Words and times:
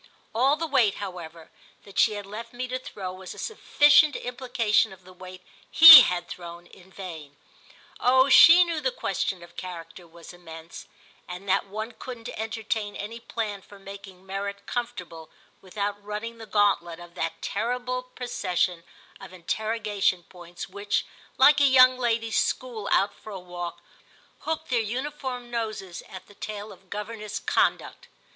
All 0.33 0.55
the 0.55 0.65
weight, 0.65 0.95
however, 0.95 1.51
that 1.83 1.99
she 1.99 2.19
left 2.19 2.53
me 2.53 2.67
to 2.67 2.79
throw 2.79 3.13
was 3.13 3.35
a 3.35 3.37
sufficient 3.37 4.15
implication 4.15 4.91
of 4.91 5.03
the 5.03 5.13
weight 5.13 5.43
he 5.69 6.01
had 6.01 6.27
thrown 6.27 6.65
in 6.65 6.91
vain. 6.91 7.37
Oh 7.99 8.27
she 8.27 8.63
knew 8.63 8.81
the 8.81 8.89
question 8.91 9.43
of 9.43 9.55
character 9.55 10.07
was 10.07 10.33
immense, 10.33 10.87
and 11.27 11.47
that 11.47 11.67
one 11.67 11.91
couldn't 11.91 12.29
entertain 12.29 12.95
any 12.95 13.19
plan 13.19 13.61
for 13.61 13.77
making 13.77 14.25
merit 14.25 14.65
comfortable 14.65 15.29
without 15.61 16.03
running 16.03 16.39
the 16.39 16.47
gauntlet 16.47 16.99
of 16.99 17.13
that 17.13 17.39
terrible 17.43 18.01
procession 18.01 18.83
of 19.19 19.31
interrogation 19.33 20.23
points 20.23 20.67
which, 20.67 21.05
like 21.37 21.61
a 21.61 21.65
young 21.65 21.99
ladies' 21.99 22.39
school 22.39 22.89
out 22.91 23.13
for 23.13 23.29
a 23.31 23.39
walk, 23.39 23.83
hooked 24.39 24.71
their 24.71 24.81
uniform 24.81 25.51
noses 25.51 26.01
at 26.09 26.25
the 26.25 26.33
tail 26.33 26.71
of 26.71 26.89
governess 26.89 27.37
Conduct. 27.39 28.07